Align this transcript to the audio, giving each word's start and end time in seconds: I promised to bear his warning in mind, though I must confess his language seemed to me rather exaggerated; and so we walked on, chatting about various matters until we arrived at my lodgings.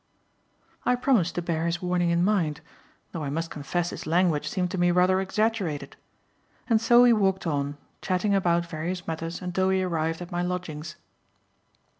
I 0.83 0.95
promised 0.95 1.35
to 1.35 1.43
bear 1.43 1.67
his 1.67 1.79
warning 1.79 2.09
in 2.09 2.23
mind, 2.23 2.61
though 3.11 3.23
I 3.23 3.29
must 3.29 3.51
confess 3.51 3.91
his 3.91 4.07
language 4.07 4.47
seemed 4.49 4.71
to 4.71 4.79
me 4.79 4.89
rather 4.89 5.21
exaggerated; 5.21 5.95
and 6.67 6.81
so 6.81 7.03
we 7.03 7.13
walked 7.13 7.45
on, 7.45 7.77
chatting 8.01 8.33
about 8.33 8.65
various 8.65 9.05
matters 9.05 9.43
until 9.43 9.67
we 9.67 9.83
arrived 9.83 10.19
at 10.19 10.31
my 10.31 10.41
lodgings. 10.41 10.95